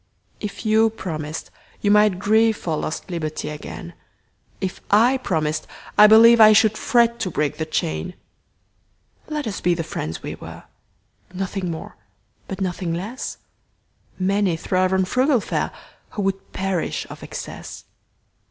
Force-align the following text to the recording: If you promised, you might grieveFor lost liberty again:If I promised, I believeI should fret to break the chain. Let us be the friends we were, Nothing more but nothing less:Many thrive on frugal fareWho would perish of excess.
If 0.39 0.65
you 0.65 0.89
promised, 0.89 1.51
you 1.81 1.91
might 1.91 2.17
grieveFor 2.17 2.81
lost 2.81 3.11
liberty 3.11 3.49
again:If 3.49 4.81
I 4.89 5.17
promised, 5.19 5.67
I 5.95 6.07
believeI 6.07 6.55
should 6.55 6.75
fret 6.75 7.19
to 7.19 7.29
break 7.29 7.57
the 7.57 7.67
chain. 7.67 8.15
Let 9.27 9.45
us 9.45 9.61
be 9.61 9.75
the 9.75 9.83
friends 9.83 10.23
we 10.23 10.33
were, 10.33 10.63
Nothing 11.35 11.69
more 11.69 11.97
but 12.47 12.61
nothing 12.61 12.95
less:Many 12.95 14.57
thrive 14.57 14.91
on 14.91 15.05
frugal 15.05 15.39
fareWho 15.39 15.71
would 16.23 16.51
perish 16.51 17.05
of 17.11 17.21
excess. 17.21 17.83